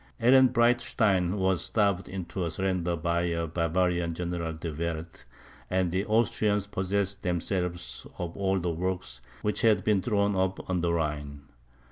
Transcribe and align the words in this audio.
Ehrenbreitstein 0.19 1.35
was 1.37 1.61
starved 1.63 2.09
into 2.09 2.43
a 2.43 2.49
surrender 2.49 2.95
by 2.95 3.21
the 3.21 3.45
Bavarian 3.45 4.15
General 4.15 4.51
de 4.51 4.71
Werth, 4.73 5.25
and 5.69 5.91
the 5.91 6.05
Austrians 6.07 6.65
possessed 6.65 7.21
themselves 7.21 8.07
of 8.17 8.35
all 8.35 8.59
the 8.59 8.71
works 8.71 9.21
which 9.43 9.61
had 9.61 9.83
been 9.83 10.01
thrown 10.01 10.35
up 10.35 10.67
on 10.67 10.81
the 10.81 10.91
Rhine. 10.91 11.43